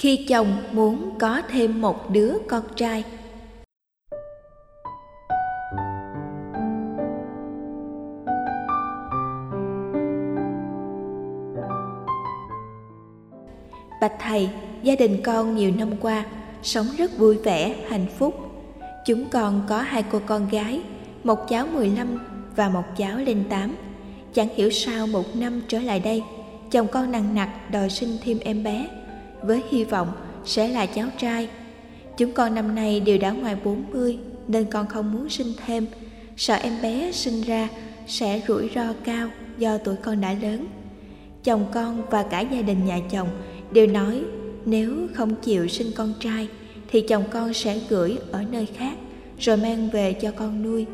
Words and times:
khi 0.00 0.16
chồng 0.28 0.62
muốn 0.72 1.18
có 1.18 1.42
thêm 1.48 1.80
một 1.80 2.10
đứa 2.10 2.32
con 2.48 2.62
trai 2.76 3.04
Bạch 14.00 14.12
thầy, 14.20 14.50
gia 14.82 14.94
đình 14.96 15.20
con 15.24 15.56
nhiều 15.56 15.72
năm 15.78 15.90
qua 16.00 16.24
sống 16.62 16.86
rất 16.98 17.18
vui 17.18 17.36
vẻ, 17.36 17.74
hạnh 17.88 18.06
phúc. 18.18 18.34
Chúng 19.06 19.28
con 19.30 19.62
có 19.68 19.78
hai 19.78 20.04
cô 20.12 20.20
con 20.26 20.48
gái, 20.48 20.80
một 21.24 21.48
cháu 21.48 21.66
15 21.66 22.18
và 22.56 22.68
một 22.68 22.84
cháu 22.96 23.18
lên 23.18 23.44
8. 23.50 23.76
Chẳng 24.32 24.48
hiểu 24.54 24.70
sao 24.70 25.06
một 25.06 25.36
năm 25.36 25.62
trở 25.68 25.78
lại 25.78 26.00
đây, 26.00 26.22
chồng 26.70 26.86
con 26.92 27.12
nặng 27.12 27.34
nặc 27.34 27.70
đòi 27.70 27.90
sinh 27.90 28.16
thêm 28.24 28.38
em 28.44 28.64
bé, 28.64 28.86
với 29.42 29.62
hy 29.70 29.84
vọng 29.84 30.12
sẽ 30.44 30.68
là 30.68 30.86
cháu 30.86 31.06
trai. 31.18 31.48
Chúng 32.16 32.32
con 32.32 32.54
năm 32.54 32.74
nay 32.74 33.00
đều 33.00 33.18
đã 33.18 33.30
ngoài 33.30 33.56
40 33.64 34.18
nên 34.48 34.64
con 34.64 34.86
không 34.86 35.12
muốn 35.12 35.28
sinh 35.28 35.52
thêm, 35.66 35.86
sợ 36.36 36.54
em 36.54 36.72
bé 36.82 37.12
sinh 37.12 37.42
ra 37.42 37.68
sẽ 38.06 38.40
rủi 38.48 38.70
ro 38.74 38.92
cao 39.04 39.28
do 39.58 39.78
tuổi 39.78 39.96
con 39.96 40.20
đã 40.20 40.32
lớn. 40.42 40.66
Chồng 41.44 41.66
con 41.72 42.02
và 42.10 42.22
cả 42.22 42.40
gia 42.40 42.62
đình 42.62 42.84
nhà 42.84 42.98
chồng 43.10 43.28
đều 43.72 43.86
nói 43.86 44.22
nếu 44.64 45.06
không 45.14 45.34
chịu 45.34 45.68
sinh 45.68 45.92
con 45.96 46.12
trai 46.20 46.48
thì 46.88 47.00
chồng 47.00 47.24
con 47.30 47.52
sẽ 47.52 47.80
gửi 47.88 48.18
ở 48.32 48.42
nơi 48.50 48.66
khác 48.66 48.96
rồi 49.38 49.56
mang 49.56 49.90
về 49.90 50.12
cho 50.12 50.30
con 50.36 50.62
nuôi 50.62 50.86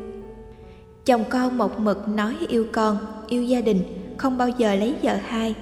chồng 1.05 1.23
con 1.29 1.57
một 1.57 1.79
mực 1.79 2.07
nói 2.07 2.35
yêu 2.49 2.65
con 2.71 2.97
yêu 3.27 3.43
gia 3.43 3.61
đình 3.61 3.83
không 4.17 4.37
bao 4.37 4.49
giờ 4.49 4.75
lấy 4.75 4.93
vợ 5.03 5.15
hai 5.27 5.55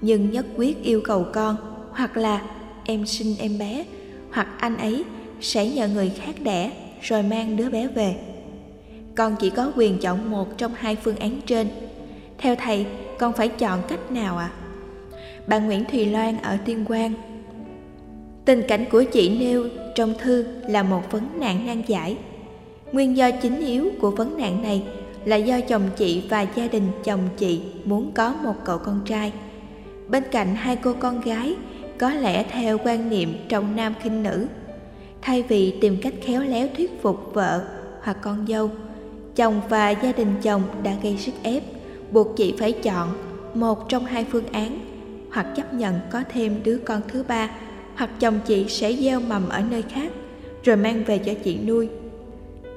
nhưng 0.00 0.30
nhất 0.30 0.46
quyết 0.56 0.82
yêu 0.82 1.00
cầu 1.04 1.26
con 1.32 1.56
hoặc 1.94 2.16
là 2.16 2.42
em 2.84 3.06
sinh 3.06 3.34
em 3.38 3.58
bé, 3.58 3.84
hoặc 4.32 4.48
anh 4.58 4.76
ấy 4.76 5.04
sẽ 5.40 5.70
nhờ 5.70 5.88
người 5.88 6.12
khác 6.16 6.34
đẻ 6.42 6.70
rồi 7.02 7.22
mang 7.22 7.56
đứa 7.56 7.70
bé 7.70 7.86
về. 7.86 8.14
Con 9.14 9.36
chỉ 9.40 9.50
có 9.50 9.72
quyền 9.76 9.98
chọn 9.98 10.30
một 10.30 10.58
trong 10.58 10.72
hai 10.74 10.96
phương 10.96 11.16
án 11.16 11.40
trên. 11.46 11.68
Theo 12.38 12.56
thầy, 12.56 12.86
con 13.18 13.32
phải 13.32 13.48
chọn 13.48 13.82
cách 13.88 14.12
nào 14.12 14.38
ạ? 14.38 14.50
À? 14.52 14.64
bà 15.46 15.58
nguyễn 15.58 15.84
thùy 15.84 16.06
loan 16.06 16.38
ở 16.42 16.56
tuyên 16.64 16.84
quang. 16.84 17.12
Tình 18.44 18.62
cảnh 18.68 18.84
của 18.90 19.04
chị 19.04 19.38
nêu 19.38 19.64
trong 19.94 20.14
thư 20.18 20.46
là 20.68 20.82
một 20.82 21.12
vấn 21.12 21.40
nạn 21.40 21.66
nan 21.66 21.82
giải. 21.86 22.16
Nguyên 22.92 23.16
do 23.16 23.30
chính 23.30 23.60
yếu 23.60 23.90
của 24.00 24.10
vấn 24.10 24.38
nạn 24.38 24.62
này 24.62 24.82
là 25.24 25.36
do 25.36 25.60
chồng 25.60 25.82
chị 25.96 26.22
và 26.30 26.46
gia 26.54 26.68
đình 26.68 26.88
chồng 27.04 27.20
chị 27.36 27.60
muốn 27.84 28.12
có 28.14 28.34
một 28.42 28.54
cậu 28.64 28.78
con 28.78 29.00
trai. 29.06 29.32
Bên 30.08 30.22
cạnh 30.30 30.54
hai 30.54 30.76
cô 30.76 30.94
con 31.00 31.20
gái 31.20 31.54
có 31.98 32.10
lẽ 32.10 32.42
theo 32.42 32.78
quan 32.84 33.10
niệm 33.10 33.34
trọng 33.48 33.76
nam 33.76 33.94
khinh 34.02 34.22
nữ. 34.22 34.46
Thay 35.22 35.42
vì 35.42 35.74
tìm 35.80 35.96
cách 36.02 36.14
khéo 36.22 36.42
léo 36.42 36.68
thuyết 36.76 37.02
phục 37.02 37.30
vợ 37.32 37.64
hoặc 38.02 38.16
con 38.22 38.46
dâu, 38.48 38.70
chồng 39.36 39.60
và 39.68 39.90
gia 39.90 40.12
đình 40.12 40.34
chồng 40.42 40.62
đã 40.82 40.92
gây 41.02 41.16
sức 41.18 41.34
ép, 41.42 41.62
buộc 42.10 42.36
chị 42.36 42.54
phải 42.58 42.72
chọn 42.72 43.08
một 43.54 43.88
trong 43.88 44.04
hai 44.04 44.24
phương 44.24 44.46
án, 44.52 44.78
hoặc 45.32 45.46
chấp 45.56 45.74
nhận 45.74 46.00
có 46.10 46.22
thêm 46.32 46.60
đứa 46.64 46.78
con 46.78 47.00
thứ 47.08 47.24
ba, 47.28 47.50
hoặc 47.96 48.10
chồng 48.20 48.40
chị 48.46 48.64
sẽ 48.68 48.92
gieo 48.92 49.20
mầm 49.20 49.48
ở 49.48 49.62
nơi 49.70 49.82
khác, 49.82 50.12
rồi 50.64 50.76
mang 50.76 51.04
về 51.04 51.18
cho 51.18 51.32
chị 51.44 51.58
nuôi. 51.66 51.88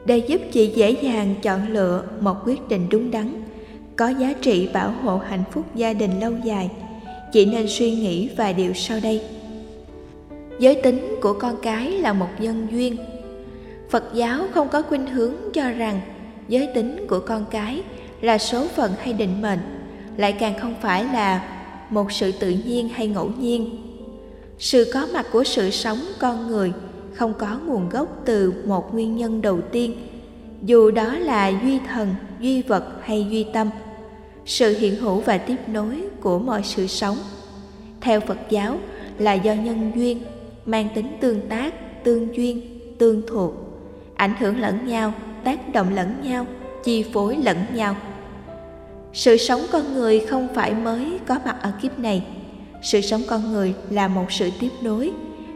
Để 0.06 0.18
giúp 0.18 0.42
chị 0.52 0.68
dễ 0.76 0.92
dàng 0.92 1.36
chọn 1.42 1.68
lựa 1.68 2.04
một 2.20 2.36
quyết 2.46 2.68
định 2.70 2.88
đúng 2.90 3.12
đắn, 3.12 3.44
có 3.96 4.08
giá 4.08 4.34
trị 4.42 4.70
bảo 4.74 4.94
hộ 5.04 5.18
hạnh 5.18 5.44
phúc 5.52 5.66
gia 5.76 5.94
đình 5.94 6.20
lâu 6.20 6.34
dài 6.44 6.70
chị 7.34 7.46
nên 7.46 7.66
suy 7.68 7.92
nghĩ 7.92 8.30
vài 8.38 8.54
điều 8.54 8.74
sau 8.74 9.00
đây. 9.04 9.22
Giới 10.60 10.76
tính 10.76 11.16
của 11.22 11.34
con 11.34 11.56
cái 11.62 11.92
là 11.92 12.14
một 12.14 12.30
nhân 12.40 12.68
duyên. 12.72 12.98
Phật 13.90 14.04
giáo 14.14 14.40
không 14.54 14.70
có 14.70 14.82
khuynh 14.82 15.08
hướng 15.08 15.34
cho 15.54 15.72
rằng 15.72 16.02
giới 16.48 16.68
tính 16.68 17.06
của 17.10 17.20
con 17.20 17.46
cái 17.52 17.84
là 18.22 18.38
số 18.38 18.68
phận 18.68 18.92
hay 19.00 19.14
định 19.14 19.42
mệnh, 19.42 19.60
lại 20.18 20.34
càng 20.34 20.60
không 20.60 20.76
phải 20.82 21.04
là 21.04 21.58
một 21.90 22.12
sự 22.12 22.32
tự 22.32 22.50
nhiên 22.50 22.90
hay 22.90 23.08
ngẫu 23.08 23.32
nhiên. 23.40 23.78
Sự 24.60 24.92
có 24.94 25.08
mặt 25.14 25.26
của 25.32 25.44
sự 25.44 25.70
sống 25.70 26.00
con 26.20 26.48
người 26.48 26.74
không 27.14 27.34
có 27.34 27.60
nguồn 27.66 27.90
gốc 27.90 28.22
từ 28.26 28.54
một 28.66 28.94
nguyên 28.94 29.18
nhân 29.18 29.42
đầu 29.42 29.60
tiên, 29.72 29.96
dù 30.64 30.92
đó 30.92 31.14
là 31.14 31.48
duy 31.64 31.80
thần, 31.90 32.16
duy 32.40 32.62
vật 32.62 32.84
hay 33.02 33.28
duy 33.30 33.46
tâm. 33.54 33.70
Sự 34.46 34.78
hiện 34.80 34.96
hữu 34.96 35.20
và 35.20 35.38
tiếp 35.38 35.58
nối 35.68 35.96
của 36.28 36.40
mọi 36.40 36.62
sự 36.64 36.88
sống. 36.88 37.18
Theo 38.02 38.20
phật 38.20 38.38
giáo, 38.50 38.78
là 39.18 39.34
do 39.34 39.54
nhân 39.54 39.92
duyên, 39.96 40.22
mang 40.66 40.88
tính 40.96 41.18
tương 41.22 41.48
tác, 41.50 42.04
tương 42.04 42.36
duyên, 42.36 42.80
tương 42.98 43.22
thuộc. 43.28 43.54
Ảnh 44.16 44.34
hưởng 44.40 44.60
lẫn 44.60 44.88
nhau, 44.88 45.14
tác 45.44 45.74
động 45.74 45.96
lẫn 45.96 46.16
nhau, 46.24 46.46
chi 46.84 47.06
phối 47.14 47.38
lẫn 47.44 47.58
nhau. 47.74 47.96
Sự 49.14 49.38
sống 49.38 49.62
con 49.72 49.94
người 49.94 50.20
không 50.20 50.48
phải 50.56 50.74
mới 50.74 51.20
có 51.28 51.40
mặt 51.46 51.56
ở 51.62 51.72
kiếp 51.82 52.00
này. 52.00 52.26
Sự 52.84 53.02
sống 53.02 53.22
con 53.28 53.52
người 53.52 53.74
là 53.90 54.08
một 54.08 54.32
sự 54.32 54.50
tiếp 54.60 54.72
nối, 54.82 55.12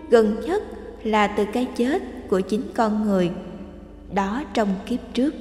gần 0.09 0.35
nhất 0.45 0.63
là 1.03 1.27
từ 1.27 1.45
cái 1.53 1.67
chết 1.75 2.01
của 2.29 2.39
chính 2.39 2.63
con 2.73 3.03
người, 3.03 3.31
đó 4.13 4.43
trong 4.53 4.69
kiếp 4.85 4.99
trước. 5.13 5.33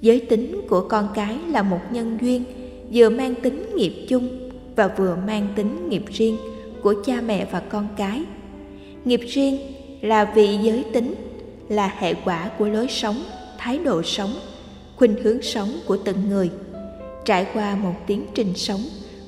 Giới 0.00 0.20
tính 0.20 0.60
của 0.68 0.88
con 0.88 1.08
cái 1.14 1.38
là 1.48 1.62
một 1.62 1.80
nhân 1.90 2.18
duyên 2.20 2.44
vừa 2.92 3.08
mang 3.08 3.34
tính 3.34 3.76
nghiệp 3.76 4.06
chung 4.08 4.50
và 4.76 4.88
vừa 4.88 5.16
mang 5.26 5.48
tính 5.56 5.88
nghiệp 5.88 6.04
riêng 6.12 6.36
của 6.82 6.94
cha 7.06 7.20
mẹ 7.20 7.46
và 7.50 7.60
con 7.60 7.88
cái. 7.96 8.22
Nghiệp 9.04 9.20
riêng 9.28 9.58
là 10.00 10.24
vị 10.24 10.58
giới 10.62 10.84
tính, 10.92 11.14
là 11.68 11.94
hệ 11.98 12.14
quả 12.14 12.50
của 12.58 12.68
lối 12.68 12.88
sống, 12.88 13.16
thái 13.58 13.78
độ 13.78 14.02
sống, 14.02 14.30
khuynh 14.96 15.22
hướng 15.22 15.42
sống 15.42 15.68
của 15.86 15.96
từng 15.96 16.28
người. 16.28 16.50
Trải 17.24 17.46
qua 17.54 17.76
một 17.76 17.94
tiến 18.06 18.26
trình 18.34 18.54
sống 18.54 18.80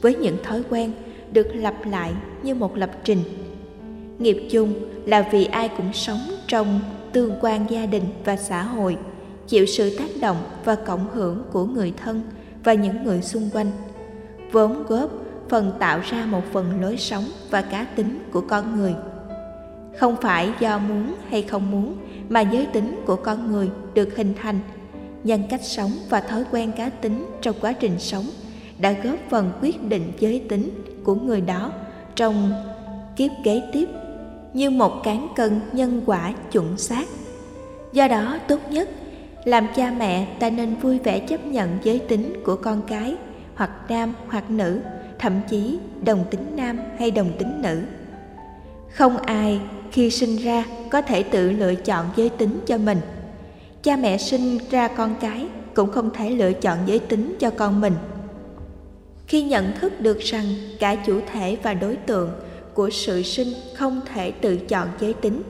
với 0.03 0.15
những 0.17 0.37
thói 0.43 0.63
quen 0.71 0.93
được 1.33 1.47
lặp 1.55 1.87
lại 1.87 2.13
như 2.43 2.55
một 2.55 2.77
lập 2.77 2.91
trình. 3.05 3.19
Nghiệp 4.19 4.49
chung 4.51 4.75
là 5.07 5.29
vì 5.33 5.45
ai 5.45 5.69
cũng 5.69 5.93
sống 5.93 6.21
trong 6.47 6.81
tương 7.13 7.33
quan 7.41 7.67
gia 7.71 7.87
đình 7.87 8.05
và 8.25 8.37
xã 8.37 8.63
hội, 8.63 8.97
chịu 9.47 9.67
sự 9.67 9.99
tác 9.99 10.11
động 10.21 10.37
và 10.65 10.75
cộng 10.75 11.07
hưởng 11.15 11.43
của 11.53 11.65
người 11.65 11.93
thân 12.05 12.23
và 12.69 12.75
những 12.75 13.05
người 13.05 13.23
xung 13.23 13.51
quanh. 13.53 13.71
Vốn 14.53 14.85
góp 14.89 15.11
phần 15.49 15.73
tạo 15.79 16.01
ra 16.11 16.27
một 16.27 16.43
phần 16.53 16.81
lối 16.81 16.97
sống 16.97 17.25
và 17.51 17.63
cá 17.63 17.85
tính 17.85 18.19
của 18.33 18.41
con 18.41 18.77
người. 18.77 18.95
Không 19.99 20.17
phải 20.23 20.51
do 20.61 20.79
muốn 20.79 21.15
hay 21.29 21.43
không 21.43 21.71
muốn 21.71 21.97
mà 22.29 22.41
giới 22.41 22.67
tính 22.67 23.01
của 23.07 23.17
con 23.17 23.53
người 23.53 23.71
được 23.95 24.17
hình 24.17 24.35
thành. 24.43 24.61
Nhân 25.25 25.43
cách 25.51 25.65
sống 25.65 25.91
và 26.09 26.21
thói 26.21 26.45
quen 26.51 26.73
cá 26.77 26.89
tính 26.89 27.27
trong 27.41 27.57
quá 27.61 27.73
trình 27.73 27.99
sống 27.99 28.25
đã 28.79 28.93
góp 28.93 29.17
phần 29.31 29.53
quyết 29.63 29.85
định 29.89 30.13
giới 30.19 30.45
tính 30.49 30.71
của 31.05 31.15
người 31.15 31.41
đó 31.41 31.73
trong 32.15 32.53
kiếp 33.17 33.31
kế 33.45 33.63
tiếp 33.73 33.89
như 34.55 34.71
một 34.71 34.93
cán 35.05 35.29
cân 35.37 35.61
nhân 35.73 36.03
quả 36.07 36.33
chuẩn 36.53 36.77
xác. 36.77 37.05
Do 37.93 38.09
đó, 38.09 38.39
tốt 38.49 38.59
nhất 38.71 38.89
làm 39.45 39.67
cha 39.77 39.93
mẹ, 39.99 40.27
ta 40.39 40.51
nên 40.51 40.75
vui 40.75 40.99
vẻ 40.99 41.19
chấp 41.19 41.47
nhận 41.47 41.79
giới 41.83 41.99
tính 41.99 42.43
của 42.45 42.57
con 42.57 42.83
cái, 42.89 43.17
hoặc 43.55 43.71
nam 43.89 44.15
hoặc 44.29 44.51
nữ, 44.51 44.81
thậm 45.19 45.41
chí 45.49 45.79
đồng 46.05 46.25
tính 46.31 46.57
nam 46.57 46.79
hay 46.99 47.11
đồng 47.11 47.33
tính 47.39 47.63
nữ. 47.63 47.81
Không 48.91 49.17
ai 49.17 49.61
khi 49.93 50.11
sinh 50.11 50.37
ra 50.37 50.65
có 50.91 51.03
thể 51.03 51.23
tự 51.23 51.51
lựa 51.51 51.75
chọn 51.75 52.07
giới 52.17 52.29
tính 52.29 52.61
cho 52.67 52.79
mình. 52.79 52.99
Cha 53.83 53.97
mẹ 53.97 54.19
sinh 54.19 54.59
ra 54.71 54.89
con 54.89 55.15
cái 55.21 55.47
cũng 55.75 55.91
không 55.93 56.11
thể 56.11 56.31
lựa 56.31 56.53
chọn 56.53 56.79
giới 56.87 56.99
tính 56.99 57.37
cho 57.39 57.51
con 57.51 57.81
mình. 57.81 57.95
Khi 59.27 59.43
nhận 59.43 59.73
thức 59.81 60.01
được 60.01 60.19
rằng 60.19 60.45
cả 60.79 60.95
chủ 60.95 61.21
thể 61.33 61.57
và 61.63 61.75
đối 61.75 61.97
tượng 61.97 62.31
của 62.75 62.91
sự 62.91 63.23
sinh 63.23 63.49
không 63.75 64.01
thể 64.15 64.31
tự 64.31 64.57
chọn 64.57 64.89
giới 65.01 65.13
tính, 65.13 65.43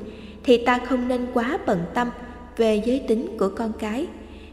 thì 0.45 0.65
ta 0.65 0.79
không 0.89 1.09
nên 1.09 1.27
quá 1.35 1.59
bận 1.67 1.85
tâm 1.95 2.11
về 2.59 2.83
giới 2.85 2.99
tính 3.09 3.37
của 3.39 3.49
con 3.57 3.73
cái 3.79 4.07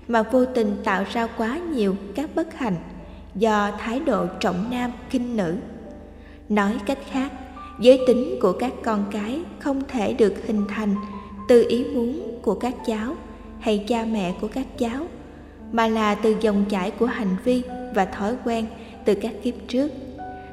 mà 0.07 0.23
vô 0.23 0.45
tình 0.45 0.75
tạo 0.83 1.03
ra 1.13 1.27
quá 1.37 1.59
nhiều 1.73 1.95
các 2.15 2.29
bất 2.35 2.53
hạnh 2.53 2.75
do 3.35 3.71
thái 3.79 3.99
độ 3.99 4.25
trọng 4.39 4.67
nam 4.71 4.91
kinh 5.09 5.37
nữ. 5.37 5.55
Nói 6.49 6.73
cách 6.85 6.99
khác, 7.11 7.31
giới 7.79 7.99
tính 8.07 8.39
của 8.41 8.51
các 8.51 8.73
con 8.83 9.05
cái 9.11 9.41
không 9.59 9.81
thể 9.87 10.13
được 10.13 10.47
hình 10.47 10.61
thành 10.69 10.95
từ 11.47 11.65
ý 11.69 11.83
muốn 11.83 12.39
của 12.41 12.55
các 12.55 12.75
cháu 12.85 13.15
hay 13.59 13.85
cha 13.87 14.05
mẹ 14.11 14.33
của 14.41 14.47
các 14.47 14.67
cháu, 14.77 15.07
mà 15.71 15.87
là 15.87 16.15
từ 16.15 16.35
dòng 16.41 16.65
chảy 16.69 16.91
của 16.91 17.05
hành 17.05 17.35
vi 17.43 17.61
và 17.95 18.05
thói 18.05 18.35
quen 18.45 18.65
từ 19.05 19.15
các 19.15 19.33
kiếp 19.43 19.53
trước, 19.67 19.91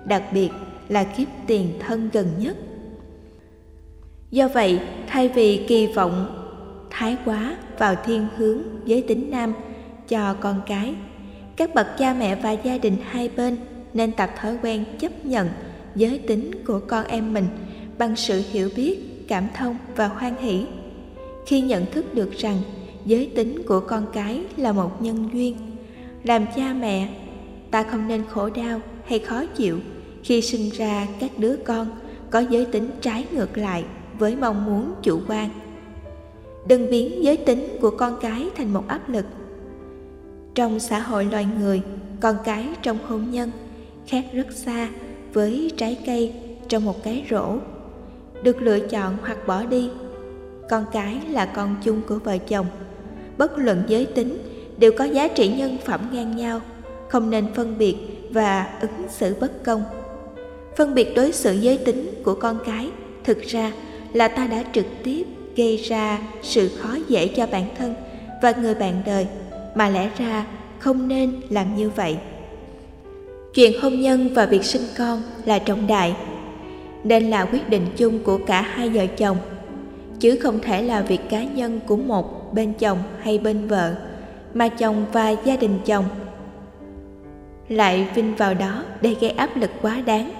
đặc 0.05 0.23
biệt 0.33 0.51
là 0.89 1.05
kiếp 1.05 1.29
tiền 1.47 1.73
thân 1.81 2.11
gần 2.13 2.27
nhất. 2.39 2.57
Do 4.31 4.49
vậy, 4.49 4.81
thay 5.07 5.29
vì 5.29 5.65
kỳ 5.69 5.87
vọng 5.87 6.42
thái 6.93 7.17
quá 7.25 7.56
vào 7.79 7.94
thiên 8.05 8.27
hướng 8.37 8.59
giới 8.85 9.03
tính 9.03 9.31
nam 9.31 9.53
cho 10.09 10.35
con 10.41 10.61
cái. 10.67 10.94
Các 11.56 11.75
bậc 11.75 11.87
cha 11.99 12.15
mẹ 12.19 12.35
và 12.35 12.50
gia 12.50 12.79
đình 12.79 12.97
hai 13.11 13.31
bên 13.37 13.56
nên 13.94 14.12
tập 14.12 14.31
thói 14.41 14.59
quen 14.62 14.85
chấp 14.99 15.27
nhận 15.27 15.49
giới 15.94 16.19
tính 16.19 16.50
của 16.67 16.81
con 16.89 17.06
em 17.06 17.33
mình 17.33 17.47
bằng 17.99 18.17
sự 18.17 18.43
hiểu 18.50 18.69
biết, 18.77 19.25
cảm 19.29 19.49
thông 19.56 19.77
và 19.97 20.09
hoan 20.09 20.37
hỷ. 20.37 20.67
Khi 21.47 21.61
nhận 21.61 21.87
thức 21.87 22.15
được 22.15 22.33
rằng 22.33 22.56
giới 23.06 23.31
tính 23.35 23.62
của 23.67 23.81
con 23.81 24.06
cái 24.12 24.43
là 24.56 24.73
một 24.73 25.03
nhân 25.03 25.29
duyên, 25.33 25.56
làm 26.25 26.47
cha 26.56 26.75
mẹ, 26.81 27.09
ta 27.71 27.83
không 27.83 28.09
nên 28.09 28.23
khổ 28.31 28.50
đau 28.50 28.81
hay 29.06 29.19
khó 29.19 29.44
chịu 29.47 29.81
khi 30.25 30.43
sinh 30.43 30.71
ra 30.71 31.06
các 31.21 31.31
đứa 31.39 31.56
con 31.56 31.87
có 32.31 32.41
giới 32.41 32.65
tính 32.65 32.91
trái 33.00 33.25
ngược 33.33 33.59
lại 33.59 33.85
với 34.19 34.37
mong 34.37 34.65
muốn 34.65 34.94
chủ 35.03 35.21
quan 35.29 35.50
đừng 36.67 36.91
biến 36.91 37.25
giới 37.25 37.37
tính 37.37 37.69
của 37.81 37.91
con 37.91 38.19
cái 38.20 38.49
thành 38.56 38.73
một 38.73 38.88
áp 38.88 39.09
lực. 39.09 39.25
Trong 40.55 40.81
xã 40.81 40.99
hội 40.99 41.25
loài 41.25 41.47
người, 41.61 41.82
con 42.20 42.37
cái 42.44 42.67
trong 42.82 42.99
hôn 43.06 43.31
nhân 43.31 43.50
khác 44.06 44.25
rất 44.32 44.53
xa 44.53 44.88
với 45.32 45.73
trái 45.76 45.99
cây 46.06 46.35
trong 46.69 46.85
một 46.85 47.03
cái 47.03 47.25
rổ. 47.31 47.56
Được 48.43 48.62
lựa 48.62 48.81
chọn 48.81 49.17
hoặc 49.23 49.47
bỏ 49.47 49.64
đi, 49.64 49.91
con 50.70 50.85
cái 50.93 51.20
là 51.31 51.47
con 51.47 51.76
chung 51.82 52.00
của 52.09 52.19
vợ 52.25 52.38
chồng. 52.38 52.67
Bất 53.38 53.58
luận 53.58 53.82
giới 53.88 54.06
tính 54.06 54.38
đều 54.79 54.93
có 54.99 55.05
giá 55.05 55.29
trị 55.29 55.49
nhân 55.49 55.76
phẩm 55.85 56.00
ngang 56.12 56.37
nhau, 56.37 56.61
không 57.08 57.31
nên 57.31 57.47
phân 57.55 57.79
biệt 57.79 57.97
và 58.31 58.79
ứng 58.81 59.08
xử 59.08 59.35
bất 59.41 59.65
công. 59.65 59.85
Phân 60.76 60.94
biệt 60.94 61.12
đối 61.17 61.32
xử 61.32 61.53
giới 61.53 61.79
tính 61.79 62.11
của 62.25 62.35
con 62.35 62.58
cái 62.67 62.91
thực 63.25 63.43
ra 63.43 63.73
là 64.12 64.29
ta 64.29 64.47
đã 64.47 64.65
trực 64.73 64.87
tiếp 65.05 65.25
gây 65.57 65.77
ra 65.77 66.19
sự 66.43 66.69
khó 66.69 66.97
dễ 67.09 67.29
cho 67.29 67.47
bản 67.47 67.65
thân 67.79 67.95
và 68.43 68.53
người 68.53 68.75
bạn 68.75 69.03
đời, 69.07 69.27
mà 69.75 69.89
lẽ 69.89 70.11
ra 70.19 70.47
không 70.79 71.09
nên 71.09 71.41
làm 71.49 71.77
như 71.77 71.91
vậy. 71.91 72.17
Chuyện 73.55 73.81
hôn 73.81 74.01
nhân 74.01 74.35
và 74.35 74.47
việc 74.47 74.65
sinh 74.65 74.83
con 74.99 75.23
là 75.45 75.59
trọng 75.59 75.87
đại, 75.87 76.17
nên 77.05 77.31
là 77.31 77.45
quyết 77.45 77.69
định 77.69 77.87
chung 77.97 78.19
của 78.25 78.39
cả 78.47 78.63
hai 78.63 78.89
vợ 78.89 79.07
chồng, 79.07 79.37
chứ 80.21 80.39
không 80.43 80.61
thể 80.61 80.83
là 80.83 81.01
việc 81.01 81.21
cá 81.31 81.45
nhân 81.45 81.81
của 81.87 81.97
một 81.97 82.55
bên 82.55 82.73
chồng 82.73 82.99
hay 83.21 83.39
bên 83.39 83.69
vợ, 83.69 83.95
mà 84.55 84.69
chồng 84.69 85.07
và 85.13 85.31
gia 85.31 85.57
đình 85.57 85.79
chồng. 85.85 86.05
Lại 87.69 88.07
vinh 88.15 88.35
vào 88.35 88.55
đó 88.55 88.85
để 89.01 89.17
gây 89.21 89.31
áp 89.31 89.57
lực 89.57 89.71
quá 89.83 90.03
đáng. 90.07 90.33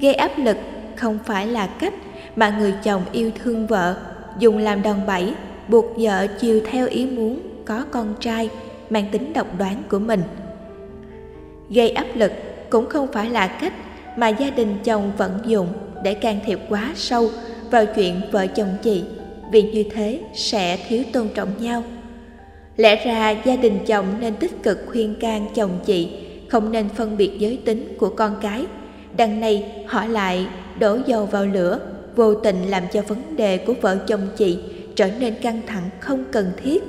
Gây 0.00 0.14
áp 0.14 0.30
lực 0.38 0.56
không 0.96 1.18
phải 1.24 1.46
là 1.46 1.66
cách 1.66 1.94
mà 2.36 2.56
người 2.58 2.74
chồng 2.82 3.02
yêu 3.12 3.30
thương 3.42 3.66
vợ 3.66 3.96
dùng 4.38 4.58
làm 4.58 4.82
đòn 4.82 4.96
bẩy, 5.06 5.34
buộc 5.68 5.84
vợ 5.96 6.26
chiều 6.40 6.60
theo 6.70 6.86
ý 6.86 7.06
muốn 7.06 7.40
có 7.64 7.84
con 7.90 8.14
trai, 8.20 8.48
mang 8.90 9.04
tính 9.12 9.32
độc 9.32 9.58
đoán 9.58 9.82
của 9.88 9.98
mình. 9.98 10.22
Gây 11.70 11.90
áp 11.90 12.06
lực 12.14 12.32
cũng 12.70 12.88
không 12.88 13.06
phải 13.12 13.30
là 13.30 13.46
cách 13.46 13.72
mà 14.16 14.28
gia 14.28 14.50
đình 14.50 14.76
chồng 14.84 15.12
vận 15.16 15.38
dụng 15.44 15.68
để 16.04 16.14
can 16.14 16.38
thiệp 16.46 16.58
quá 16.68 16.92
sâu 16.94 17.30
vào 17.70 17.86
chuyện 17.86 18.20
vợ 18.30 18.46
chồng 18.46 18.76
chị, 18.82 19.04
vì 19.52 19.62
như 19.62 19.84
thế 19.94 20.20
sẽ 20.34 20.78
thiếu 20.88 21.02
tôn 21.12 21.28
trọng 21.34 21.48
nhau. 21.60 21.82
Lẽ 22.76 23.06
ra 23.06 23.30
gia 23.30 23.56
đình 23.56 23.78
chồng 23.86 24.06
nên 24.20 24.34
tích 24.34 24.62
cực 24.62 24.78
khuyên 24.86 25.14
can 25.20 25.46
chồng 25.54 25.70
chị 25.84 26.08
không 26.48 26.72
nên 26.72 26.88
phân 26.88 27.16
biệt 27.16 27.30
giới 27.38 27.58
tính 27.64 27.96
của 27.98 28.08
con 28.08 28.36
cái, 28.40 28.64
đằng 29.16 29.40
này 29.40 29.84
họ 29.86 30.04
lại 30.04 30.46
đổ 30.78 30.98
dầu 31.06 31.26
vào 31.26 31.46
lửa 31.46 31.80
vô 32.20 32.34
tình 32.34 32.70
làm 32.70 32.82
cho 32.92 33.02
vấn 33.02 33.36
đề 33.36 33.58
của 33.58 33.74
vợ 33.80 33.98
chồng 34.06 34.28
chị 34.36 34.58
trở 34.96 35.10
nên 35.20 35.34
căng 35.42 35.60
thẳng 35.66 35.90
không 36.00 36.24
cần 36.32 36.52
thiết. 36.62 36.84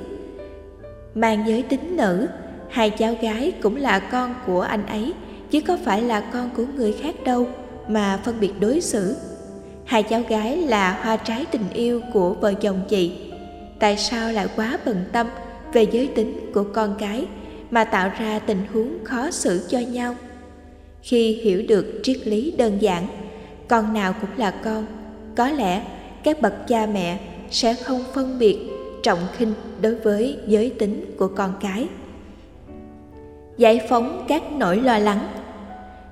Mang 1.14 1.44
giới 1.46 1.62
tính 1.62 1.96
nữ, 1.96 2.26
hai 2.68 2.90
cháu 2.90 3.14
gái 3.22 3.52
cũng 3.62 3.76
là 3.76 3.98
con 3.98 4.34
của 4.46 4.60
anh 4.60 4.86
ấy, 4.86 5.12
chứ 5.50 5.60
có 5.60 5.78
phải 5.84 6.02
là 6.02 6.20
con 6.20 6.50
của 6.56 6.64
người 6.76 6.92
khác 6.92 7.14
đâu 7.24 7.46
mà 7.88 8.20
phân 8.24 8.40
biệt 8.40 8.52
đối 8.60 8.80
xử. 8.80 9.16
Hai 9.84 10.02
cháu 10.02 10.22
gái 10.28 10.56
là 10.56 11.00
hoa 11.02 11.16
trái 11.16 11.46
tình 11.50 11.68
yêu 11.74 12.00
của 12.12 12.34
vợ 12.34 12.54
chồng 12.54 12.80
chị. 12.88 13.12
Tại 13.78 13.96
sao 13.96 14.32
lại 14.32 14.46
quá 14.56 14.78
bận 14.84 15.04
tâm 15.12 15.26
về 15.72 15.86
giới 15.92 16.06
tính 16.06 16.50
của 16.54 16.64
con 16.74 16.94
cái 16.98 17.26
mà 17.70 17.84
tạo 17.84 18.10
ra 18.18 18.38
tình 18.38 18.60
huống 18.72 19.04
khó 19.04 19.30
xử 19.30 19.66
cho 19.68 19.78
nhau? 19.78 20.14
Khi 21.02 21.32
hiểu 21.32 21.62
được 21.68 22.00
triết 22.02 22.26
lý 22.26 22.50
đơn 22.50 22.78
giản, 22.80 23.06
con 23.68 23.94
nào 23.94 24.14
cũng 24.20 24.30
là 24.36 24.50
con 24.50 24.86
có 25.36 25.50
lẽ 25.50 25.82
các 26.24 26.40
bậc 26.40 26.68
cha 26.68 26.86
mẹ 26.86 27.18
sẽ 27.50 27.74
không 27.74 28.04
phân 28.14 28.38
biệt 28.38 28.58
trọng 29.02 29.18
khinh 29.36 29.52
đối 29.80 29.94
với 29.94 30.38
giới 30.46 30.70
tính 30.70 31.14
của 31.18 31.28
con 31.28 31.52
cái. 31.60 31.86
Giải 33.58 33.80
phóng 33.88 34.24
các 34.28 34.42
nỗi 34.52 34.76
lo 34.76 34.98
lắng. 34.98 35.28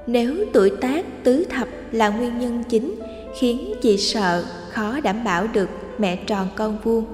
Nếu 0.07 0.35
tuổi 0.53 0.71
tác 0.81 1.05
tứ 1.25 1.45
thập 1.45 1.69
là 1.93 2.09
nguyên 2.09 2.39
nhân 2.39 2.63
chính 2.69 2.95
khiến 3.39 3.75
chị 3.83 3.97
sợ 3.97 4.45
khó 4.71 5.01
đảm 5.01 5.25
bảo 5.25 5.47
được 5.53 5.69
mẹ 5.99 6.17
tròn 6.17 6.49
con 6.55 6.79
vuông, 6.85 7.05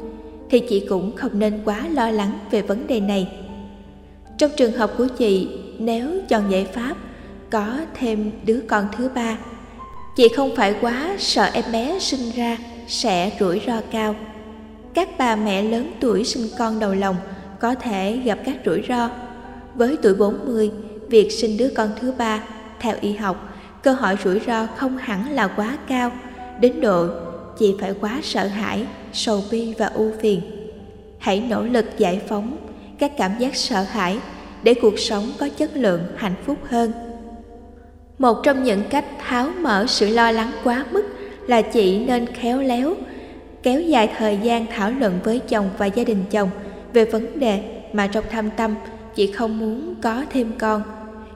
thì 0.50 0.60
chị 0.60 0.86
cũng 0.88 1.16
không 1.16 1.38
nên 1.38 1.60
quá 1.64 1.88
lo 1.92 2.10
lắng 2.10 2.38
về 2.50 2.62
vấn 2.62 2.86
đề 2.86 3.00
này. 3.00 3.28
Trong 4.38 4.50
trường 4.56 4.72
hợp 4.72 4.92
của 4.98 5.06
chị, 5.18 5.48
nếu 5.78 6.10
chọn 6.28 6.50
giải 6.50 6.64
pháp 6.64 6.96
có 7.50 7.78
thêm 7.94 8.30
đứa 8.44 8.60
con 8.68 8.84
thứ 8.96 9.08
ba 9.14 9.38
chị 10.16 10.28
không 10.28 10.56
phải 10.56 10.74
quá 10.80 11.16
sợ 11.18 11.50
em 11.52 11.64
bé 11.72 11.98
sinh 12.00 12.30
ra 12.30 12.58
sẽ 12.88 13.30
rủi 13.40 13.60
ro 13.66 13.80
cao. 13.90 14.14
Các 14.94 15.08
bà 15.18 15.36
mẹ 15.36 15.62
lớn 15.62 15.92
tuổi 16.00 16.24
sinh 16.24 16.48
con 16.58 16.80
đầu 16.80 16.94
lòng 16.94 17.16
có 17.60 17.74
thể 17.74 18.16
gặp 18.16 18.38
các 18.44 18.56
rủi 18.66 18.82
ro. 18.88 19.10
Với 19.74 19.96
tuổi 20.02 20.14
40 20.14 20.70
việc 21.08 21.32
sinh 21.32 21.56
đứa 21.56 21.68
con 21.68 21.90
thứ 22.00 22.12
ba 22.18 22.42
theo 22.80 22.96
y 23.00 23.12
học, 23.12 23.56
cơ 23.82 23.92
hội 23.92 24.16
rủi 24.24 24.40
ro 24.46 24.66
không 24.76 24.98
hẳn 24.98 25.30
là 25.30 25.48
quá 25.48 25.78
cao. 25.88 26.12
Đến 26.60 26.80
độ 26.80 27.08
chị 27.58 27.74
phải 27.80 27.94
quá 28.00 28.20
sợ 28.22 28.46
hãi, 28.46 28.86
sầu 29.12 29.42
bi 29.50 29.74
và 29.78 29.86
ưu 29.86 30.12
phiền. 30.20 30.40
Hãy 31.18 31.40
nỗ 31.40 31.62
lực 31.62 31.86
giải 31.98 32.20
phóng 32.28 32.56
các 32.98 33.12
cảm 33.18 33.32
giác 33.38 33.56
sợ 33.56 33.82
hãi 33.82 34.18
để 34.62 34.74
cuộc 34.74 34.98
sống 34.98 35.32
có 35.38 35.48
chất 35.48 35.76
lượng 35.76 36.02
hạnh 36.16 36.34
phúc 36.46 36.58
hơn 36.64 36.92
một 38.18 38.42
trong 38.42 38.64
những 38.64 38.82
cách 38.90 39.04
tháo 39.18 39.48
mở 39.60 39.84
sự 39.88 40.08
lo 40.08 40.30
lắng 40.30 40.52
quá 40.64 40.84
mức 40.90 41.04
là 41.46 41.62
chị 41.62 41.98
nên 41.98 42.26
khéo 42.26 42.60
léo, 42.60 42.94
kéo 43.62 43.80
dài 43.80 44.10
thời 44.18 44.38
gian 44.42 44.66
thảo 44.66 44.90
luận 44.90 45.18
với 45.24 45.38
chồng 45.38 45.70
và 45.78 45.86
gia 45.86 46.04
đình 46.04 46.24
chồng 46.30 46.50
về 46.92 47.04
vấn 47.04 47.38
đề 47.38 47.60
mà 47.92 48.06
trong 48.06 48.24
thâm 48.30 48.50
tâm 48.50 48.74
chị 49.14 49.32
không 49.32 49.58
muốn 49.58 49.94
có 50.02 50.24
thêm 50.32 50.52
con. 50.58 50.82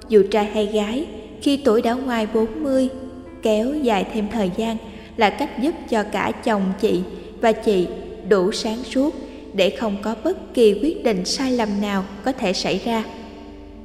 Dù 0.09 0.23
trai 0.31 0.45
hay 0.45 0.67
gái, 0.67 1.07
khi 1.43 1.57
tuổi 1.65 1.83
đã 1.83 1.93
ngoài 1.93 2.27
40 2.35 2.89
kéo 3.43 3.75
dài 3.75 4.07
thêm 4.15 4.29
thời 4.33 4.51
gian 4.57 4.77
là 5.17 5.31
cách 5.31 5.63
giúp 5.63 5.75
cho 5.91 6.03
cả 6.03 6.33
chồng 6.45 6.63
chị 6.81 7.03
và 7.41 7.53
chị 7.53 7.87
đủ 8.29 8.53
sáng 8.53 8.85
suốt 8.85 9.15
để 9.55 9.71
không 9.71 9.97
có 10.03 10.15
bất 10.25 10.55
kỳ 10.55 10.81
quyết 10.83 11.05
định 11.05 11.25
sai 11.25 11.53
lầm 11.53 11.69
nào 11.81 12.05
có 12.25 12.33
thể 12.33 12.53
xảy 12.53 12.81
ra. 12.85 13.05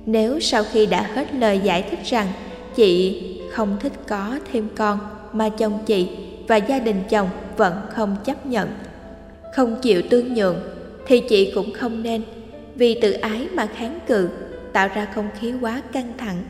Nếu 0.06 0.40
sau 0.40 0.64
khi 0.64 0.86
đã 0.86 1.10
hết 1.14 1.34
lời 1.34 1.60
giải 1.64 1.82
thích 1.82 2.00
rằng 2.06 2.28
chị 2.76 3.22
không 3.52 3.78
thích 3.80 3.94
có 4.08 4.40
thêm 4.52 4.68
con, 4.76 5.00
mà 5.34 5.50
chồng 5.50 5.80
chị 5.86 6.10
và 6.48 6.56
gia 6.56 6.80
đình 6.80 7.04
chồng 7.10 7.30
vẫn 7.58 7.74
không 7.90 8.16
chấp 8.24 8.46
nhận. 8.46 8.70
Không 9.54 9.76
chịu 9.82 10.02
tương 10.10 10.34
nhượng 10.34 10.58
thì 11.08 11.20
chị 11.20 11.52
cũng 11.56 11.74
không 11.74 12.04
nên, 12.04 12.22
vì 12.76 13.00
tự 13.02 13.12
ái 13.12 13.48
mà 13.54 13.66
kháng 13.66 14.00
cự, 14.08 14.30
tạo 14.74 14.88
ra 14.96 15.08
không 15.16 15.28
khí 15.40 15.54
quá 15.62 15.82
căng 15.92 16.14
thẳng. 16.18 16.44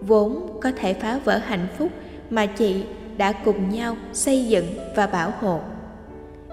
Vốn 0.00 0.58
có 0.60 0.72
thể 0.76 0.94
phá 0.94 1.20
vỡ 1.24 1.38
hạnh 1.38 1.66
phúc 1.78 1.92
mà 2.30 2.46
chị 2.46 2.82
đã 3.16 3.32
cùng 3.32 3.70
nhau 3.70 3.96
xây 4.12 4.46
dựng 4.46 4.66
và 4.96 5.06
bảo 5.06 5.32
hộ. 5.40 5.60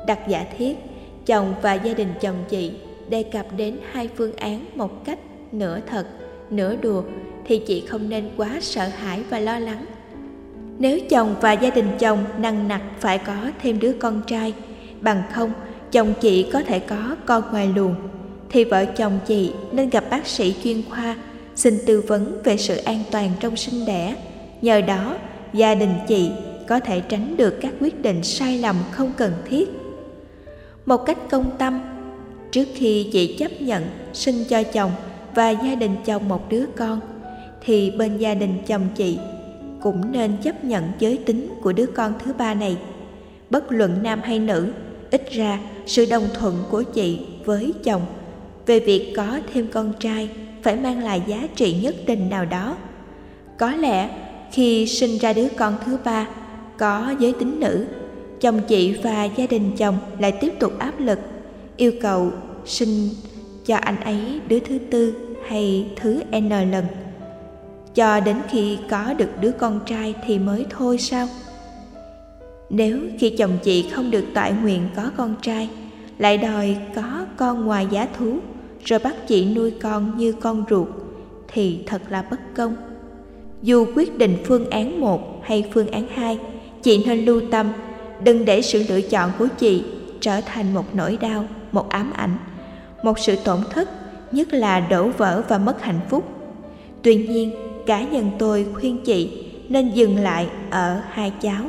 Đặt 0.07 0.19
giả 0.27 0.45
thiết, 0.57 0.77
chồng 1.25 1.53
và 1.61 1.73
gia 1.73 1.93
đình 1.93 2.13
chồng 2.21 2.43
chị 2.49 2.71
đề 3.09 3.23
cập 3.23 3.45
đến 3.57 3.77
hai 3.91 4.09
phương 4.15 4.35
án 4.35 4.65
một 4.75 5.05
cách 5.05 5.19
nửa 5.51 5.79
thật, 5.89 6.07
nửa 6.49 6.75
đùa 6.75 7.03
thì 7.47 7.61
chị 7.67 7.83
không 7.87 8.09
nên 8.09 8.29
quá 8.37 8.57
sợ 8.61 8.87
hãi 8.87 9.23
và 9.29 9.39
lo 9.39 9.59
lắng. 9.59 9.85
Nếu 10.79 10.99
chồng 11.09 11.35
và 11.41 11.51
gia 11.51 11.69
đình 11.69 11.89
chồng 11.99 12.25
nặng 12.37 12.67
nặc 12.67 12.81
phải 12.99 13.17
có 13.17 13.35
thêm 13.61 13.79
đứa 13.79 13.93
con 13.93 14.21
trai, 14.27 14.53
bằng 15.01 15.23
không, 15.33 15.51
chồng 15.91 16.13
chị 16.21 16.49
có 16.53 16.61
thể 16.61 16.79
có 16.79 17.15
con 17.25 17.43
ngoài 17.51 17.69
luồng. 17.75 17.95
Thì 18.49 18.63
vợ 18.63 18.85
chồng 18.85 19.19
chị 19.27 19.51
nên 19.71 19.89
gặp 19.89 20.03
bác 20.09 20.27
sĩ 20.27 20.55
chuyên 20.63 20.81
khoa, 20.89 21.15
xin 21.55 21.77
tư 21.85 22.03
vấn 22.07 22.41
về 22.43 22.57
sự 22.57 22.77
an 22.77 22.99
toàn 23.11 23.31
trong 23.39 23.55
sinh 23.55 23.85
đẻ. 23.85 24.15
Nhờ 24.61 24.81
đó, 24.81 25.17
gia 25.53 25.75
đình 25.75 25.93
chị 26.07 26.31
có 26.67 26.79
thể 26.79 26.99
tránh 26.99 27.37
được 27.37 27.57
các 27.61 27.73
quyết 27.79 28.01
định 28.01 28.23
sai 28.23 28.57
lầm 28.57 28.75
không 28.91 29.11
cần 29.17 29.33
thiết. 29.49 29.69
Một 30.85 30.97
cách 30.97 31.17
công 31.29 31.51
tâm, 31.57 31.81
trước 32.51 32.67
khi 32.75 33.09
chị 33.11 33.35
chấp 33.39 33.61
nhận 33.61 33.83
sinh 34.13 34.43
cho 34.49 34.63
chồng 34.63 34.91
và 35.35 35.49
gia 35.49 35.75
đình 35.75 35.95
chồng 36.05 36.29
một 36.29 36.49
đứa 36.49 36.65
con 36.77 36.99
thì 37.65 37.91
bên 37.91 38.17
gia 38.17 38.33
đình 38.33 38.57
chồng 38.67 38.87
chị 38.95 39.17
cũng 39.81 40.11
nên 40.11 40.37
chấp 40.43 40.63
nhận 40.63 40.83
giới 40.99 41.17
tính 41.17 41.49
của 41.61 41.73
đứa 41.73 41.85
con 41.85 42.13
thứ 42.25 42.33
ba 42.33 42.53
này. 42.53 42.77
Bất 43.49 43.71
luận 43.71 44.03
nam 44.03 44.21
hay 44.23 44.39
nữ, 44.39 44.67
ít 45.11 45.31
ra 45.31 45.59
sự 45.85 46.05
đồng 46.09 46.27
thuận 46.33 46.55
của 46.69 46.83
chị 46.83 47.19
với 47.45 47.73
chồng 47.83 48.01
về 48.65 48.79
việc 48.79 49.13
có 49.15 49.39
thêm 49.53 49.67
con 49.71 49.93
trai 49.99 50.29
phải 50.63 50.75
mang 50.75 51.03
lại 51.03 51.21
giá 51.27 51.47
trị 51.55 51.75
nhất 51.81 51.95
định 52.07 52.29
nào 52.29 52.45
đó. 52.45 52.77
Có 53.57 53.71
lẽ 53.71 54.09
khi 54.51 54.87
sinh 54.87 55.17
ra 55.17 55.33
đứa 55.33 55.47
con 55.57 55.75
thứ 55.85 55.97
ba 56.03 56.27
có 56.77 57.15
giới 57.19 57.33
tính 57.33 57.59
nữ, 57.59 57.85
chồng 58.41 58.61
chị 58.67 58.97
và 59.03 59.23
gia 59.23 59.47
đình 59.47 59.71
chồng 59.77 59.97
lại 60.19 60.31
tiếp 60.31 60.53
tục 60.59 60.73
áp 60.79 60.99
lực, 60.99 61.19
yêu 61.77 61.91
cầu 62.01 62.31
sinh 62.65 63.09
cho 63.65 63.75
anh 63.75 64.01
ấy 64.01 64.39
đứa 64.47 64.59
thứ 64.59 64.77
tư 64.91 65.15
hay 65.47 65.87
thứ 65.95 66.21
n 66.31 66.49
lần 66.49 66.85
cho 67.95 68.19
đến 68.19 68.37
khi 68.49 68.77
có 68.89 69.13
được 69.13 69.29
đứa 69.41 69.51
con 69.51 69.79
trai 69.85 70.15
thì 70.25 70.39
mới 70.39 70.65
thôi 70.69 70.97
sao? 70.97 71.27
Nếu 72.69 72.99
khi 73.19 73.29
chồng 73.29 73.57
chị 73.63 73.89
không 73.89 74.11
được 74.11 74.25
toại 74.33 74.53
nguyện 74.61 74.89
có 74.95 75.11
con 75.17 75.35
trai, 75.41 75.69
lại 76.17 76.37
đòi 76.37 76.77
có 76.95 77.25
con 77.37 77.65
ngoài 77.65 77.87
giá 77.91 78.07
thú, 78.17 78.37
rồi 78.85 78.99
bắt 78.99 79.15
chị 79.27 79.45
nuôi 79.55 79.71
con 79.71 80.17
như 80.17 80.31
con 80.31 80.65
ruột, 80.69 80.87
thì 81.47 81.79
thật 81.85 82.01
là 82.09 82.21
bất 82.31 82.39
công. 82.55 82.75
Dù 83.61 83.85
quyết 83.95 84.17
định 84.17 84.37
phương 84.45 84.69
án 84.69 85.01
một 85.01 85.41
hay 85.43 85.69
phương 85.73 85.87
án 85.87 86.07
hai, 86.07 86.39
chị 86.83 87.03
nên 87.05 87.25
lưu 87.25 87.41
tâm, 87.51 87.71
đừng 88.23 88.45
để 88.45 88.61
sự 88.61 88.83
lựa 88.89 89.01
chọn 89.01 89.31
của 89.39 89.47
chị 89.57 89.83
trở 90.19 90.41
thành 90.41 90.73
một 90.73 90.95
nỗi 90.95 91.17
đau, 91.21 91.45
một 91.71 91.89
ám 91.89 92.11
ảnh, 92.15 92.37
một 93.03 93.19
sự 93.19 93.35
tổn 93.35 93.59
thất, 93.69 93.89
nhất 94.31 94.53
là 94.53 94.79
đổ 94.79 95.07
vỡ 95.17 95.43
và 95.47 95.57
mất 95.57 95.81
hạnh 95.81 95.99
phúc. 96.09 96.23
Tuy 97.01 97.15
nhiên 97.15 97.51
cá 97.85 98.03
nhân 98.03 98.31
tôi 98.39 98.65
khuyên 98.73 98.97
chị 99.05 99.29
nên 99.69 99.91
dừng 99.91 100.17
lại 100.17 100.47
ở 100.69 101.01
hai 101.09 101.31
cháu, 101.41 101.65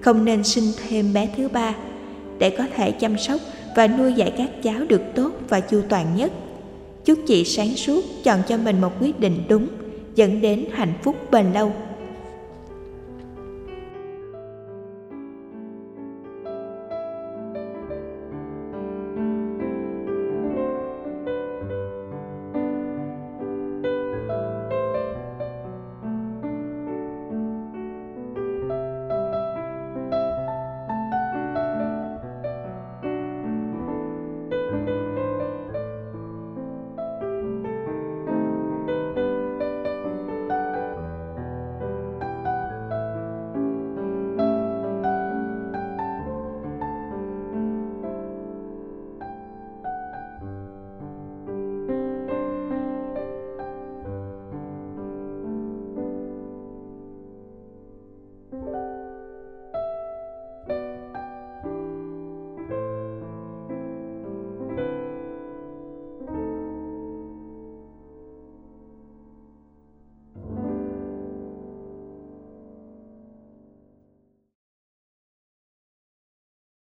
không 0.00 0.24
nên 0.24 0.44
sinh 0.44 0.64
thêm 0.88 1.12
bé 1.12 1.28
thứ 1.36 1.48
ba 1.48 1.74
để 2.38 2.50
có 2.50 2.64
thể 2.76 2.90
chăm 2.90 3.18
sóc 3.18 3.40
và 3.76 3.86
nuôi 3.86 4.12
dạy 4.12 4.32
các 4.38 4.62
cháu 4.62 4.80
được 4.88 5.02
tốt 5.14 5.30
và 5.48 5.60
chu 5.60 5.80
toàn 5.88 6.06
nhất. 6.16 6.32
Chúc 7.04 7.18
chị 7.26 7.44
sáng 7.44 7.74
suốt, 7.76 8.04
chọn 8.24 8.40
cho 8.48 8.56
mình 8.56 8.80
một 8.80 8.92
quyết 9.00 9.20
định 9.20 9.42
đúng, 9.48 9.68
dẫn 10.14 10.40
đến 10.40 10.64
hạnh 10.72 10.92
phúc 11.02 11.16
bền 11.30 11.52
lâu. 11.52 11.72